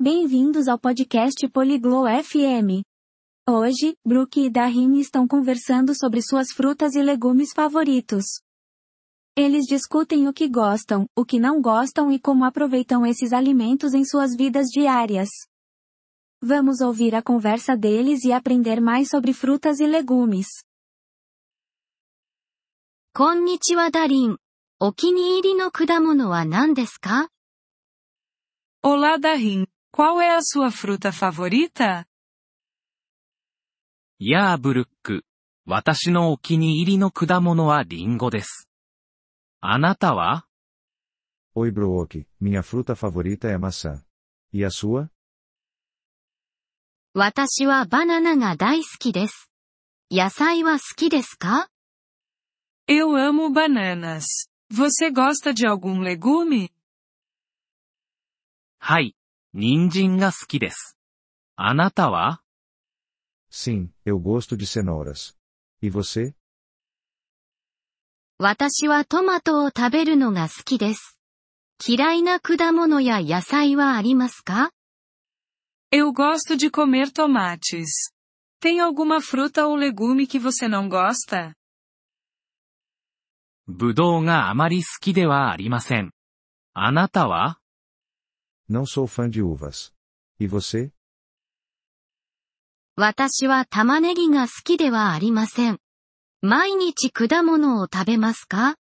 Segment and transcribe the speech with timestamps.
[0.00, 2.82] Bem-vindos ao podcast Poliglo FM.
[3.48, 8.24] Hoje, Brooke e Darin estão conversando sobre suas frutas e legumes favoritos.
[9.36, 14.04] Eles discutem o que gostam, o que não gostam e como aproveitam esses alimentos em
[14.04, 15.28] suas vidas diárias.
[16.42, 20.46] Vamos ouvir a conversa deles e aprender mais sobre frutas e legumes.
[23.14, 24.36] こんにちはダリン。
[24.78, 27.30] お気に入りの果物は何ですか
[28.84, 32.05] Olá Darim, Qual é a sua fruta favorita?
[34.19, 35.25] やあブルック。
[35.65, 38.69] 私のお気に入りの果物はリンゴです。
[39.59, 40.45] あなたは
[41.55, 44.01] Oi Brooke, minha fruta favorita é maçã.
[44.53, 45.09] E a sua?
[47.13, 49.49] 私はバナナが大好きです。
[50.09, 51.69] 野菜は好きですか
[52.87, 54.47] Eu amo bananas.
[54.71, 56.69] Você gosta de algum legume?
[58.79, 59.15] はい。
[59.53, 60.97] 人参が好きです。
[61.57, 62.41] あなたは
[63.51, 65.35] Sim, eu gosto de cenouras.
[65.81, 66.33] E você?
[68.39, 71.19] 私はトマトを食べるのが好きです。
[71.85, 74.71] 嫌いな果物や野菜はありますか
[75.91, 78.11] Eu gosto de comer tomates.
[78.61, 81.53] Tem alguma fruta ou legume que você não gosta?
[83.67, 86.11] ぶどうがあまり好きではありません。
[86.73, 87.60] あなたは
[88.70, 89.92] Não sou fã de uvas.
[90.38, 90.92] E você?
[92.96, 95.78] 私は玉ねぎが好きではありません。
[96.40, 98.76] 毎日果物を食べますか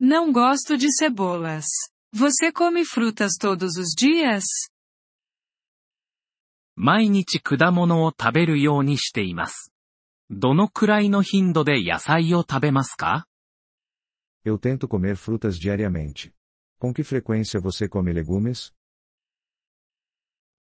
[0.00, 1.64] Não gosto de cebolas.
[2.14, 4.44] Você come frutas todos os dias?
[6.76, 9.72] 毎日果物を食べるようにしています。
[10.30, 13.26] どのくらいの頻度で野菜を食べますか
[14.44, 16.32] Eu tento comer frutas diariamente.
[16.78, 18.72] Com que frequência você come legumes?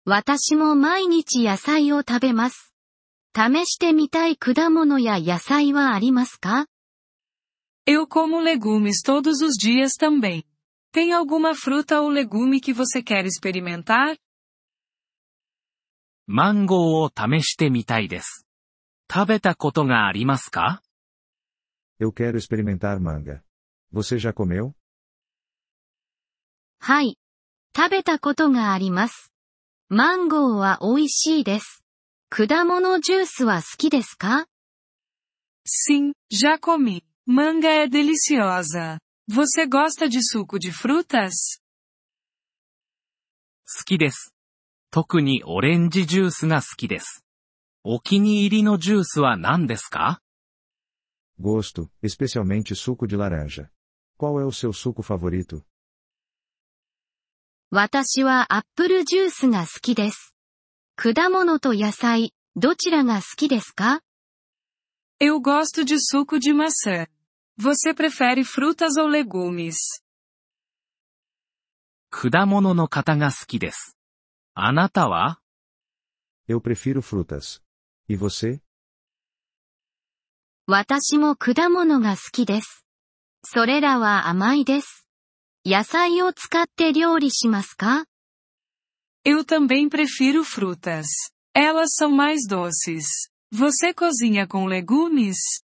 [0.04, 2.74] 私も毎日野菜を食べます。
[3.36, 6.66] 試してみたい果物や野菜はありますか
[7.86, 10.44] Eu como legumes todos os dias também.
[10.92, 14.16] Tem alguma fruta ou legume que você quer experimentar?
[16.26, 18.46] マンゴーを試してみたいです。
[19.12, 20.82] 食べたことがありますか
[22.00, 23.42] Eu quero experimentar manga.
[23.92, 24.72] Você já comeu?
[26.79, 27.17] はい。
[27.75, 29.31] 食べたことがあります。
[29.89, 31.83] マンゴーは美味しいです。
[32.29, 34.47] 果物ジュースは好きですか
[35.65, 37.01] Sim, já comi.
[37.27, 38.99] Manga é deliciosa.
[39.27, 41.59] Você gosta de suco de frutas?
[43.67, 44.33] 好きです。
[44.91, 47.25] 特にオレンジジュースが好きです。
[47.83, 50.21] お気に入りのジュースは何ですか
[51.39, 53.69] Gosto, especialmente suco de laranja.
[54.17, 55.63] Qual é o seu suco favorito?
[57.77, 60.33] 私はアップルジュースが好きです。
[60.95, 63.99] 果物と野菜、どちらが好きですか
[65.19, 67.05] Eu gosto de suco de maçã.
[67.59, 69.75] Você prefere frutas ou legumes?
[72.09, 73.97] 果物の方が好きです。
[74.53, 75.41] あなたは
[76.47, 77.61] Eu prefiro frutas.
[78.07, 78.61] E você?
[80.65, 82.85] 私も果物が好きです。
[83.43, 85.04] それらは甘いです。
[85.67, 88.05] 野菜を使って料理しますか
[89.25, 91.07] Eu também prefiro frutas.
[91.55, 93.31] Elas são mais doces.
[93.51, 95.63] Você cozinha com legumes?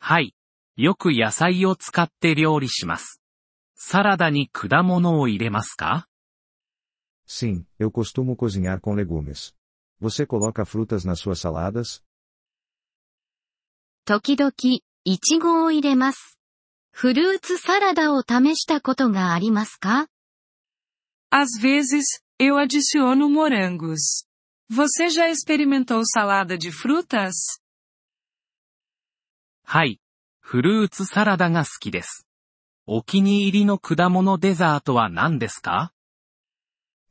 [0.00, 0.34] はい。
[0.76, 3.20] よく野菜を使って料理します。
[3.76, 6.08] サラダに果物を入れますか
[7.28, 9.54] Sim, eu costumo cozinhar com legumes.
[10.00, 12.02] Você coloca frutas nas suas saladas?
[14.04, 14.50] 時々、
[15.04, 16.39] いちごを入れます。
[17.00, 20.08] フルーツサラダを試したことがありますか
[21.32, 24.26] Às vezes, eu adiciono morangos.
[24.68, 27.32] Você já experimentou salada de frutas?
[29.64, 29.98] はい。
[30.42, 32.26] フルーツサラダが好きです。
[32.84, 35.94] お気に入りの果物デザートは何ですか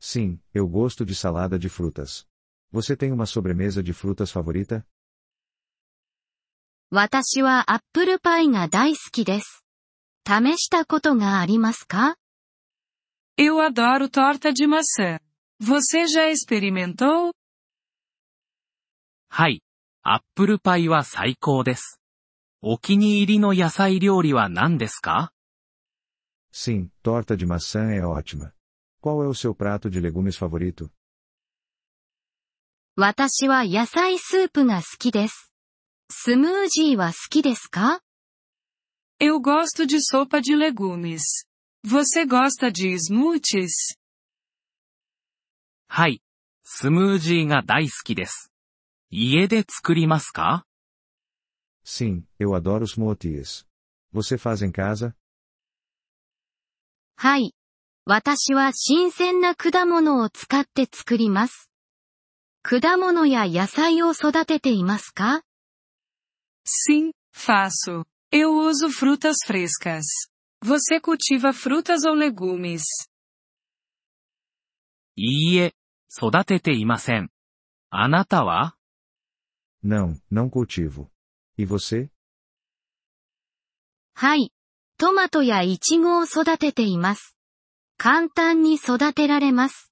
[0.00, 2.28] Sim, eu gosto de salada de frutas.
[2.72, 4.84] Você tem uma sobremesa de frutas favorita?
[6.92, 9.64] 私はアップルパイが大好きです。
[10.30, 12.14] 試したことがありますか
[13.36, 15.18] Eu adoro torta de maçã.
[15.60, 17.32] Você já experimentou?
[19.28, 19.62] はい。
[20.04, 22.00] アップルパイは最高です。
[22.62, 25.32] お気に入りの野菜料理は何ですか
[26.52, 28.52] Sim, torta de maçã é ótima.
[29.00, 30.90] Qual é o seu prato de legumes favorito?
[32.96, 35.52] 私は野菜スープが好きです。
[36.08, 38.00] スムージーは好きですか
[39.19, 41.45] Eu gosto de sopa de legumes.
[41.83, 43.97] Você gosta de smoothies?
[45.87, 46.21] はい。
[46.63, 48.51] スムージーが大好きです。
[49.11, 50.65] 家で作りますか
[51.85, 53.65] Sim, eu adoro smoothies.
[54.11, 55.13] Você faz em casa?
[57.17, 57.53] はい。
[58.05, 61.69] 私は新鮮な果物を使って作ります。
[62.61, 65.43] 果物や野菜を育てていますか
[66.65, 68.05] Sim, faço.
[68.31, 70.05] Eu uso frutas frescas.
[70.63, 72.83] Você cultiva frutas ou legumes?
[75.17, 75.73] いいえ、
[76.09, 77.29] 育てていません。
[77.89, 78.75] あなたは
[79.83, 81.09] Não, não cultivo.
[81.57, 82.09] E você?
[84.13, 84.51] はい。
[84.97, 87.35] トマトやイチゴを育てています。
[87.97, 89.91] 簡単に育てられます。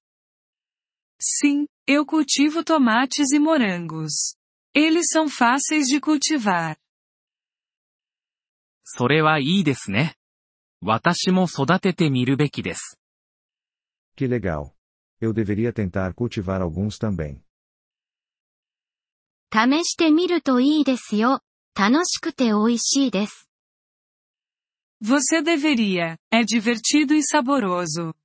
[1.18, 4.36] Sim, eu cultivo tomates e morangos.
[4.74, 6.76] Eles são fáceis de cultivar.
[8.91, 10.15] それはいいですね。
[10.81, 12.99] 私も育ててみるべきです。
[14.17, 14.71] Que legal.
[15.21, 17.41] Eu deveria tentar cultivar alguns também.
[19.53, 21.41] 試してみるといいですよ。
[21.75, 23.47] 楽しくて美味しいです。
[25.03, 26.17] Você deveria.
[26.31, 28.15] É divertido e saboroso.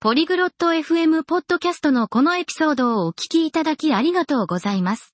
[0.00, 5.13] ポリグロット FM ポッドキャストのこのエピソードをお聞きいただきありがとうございます。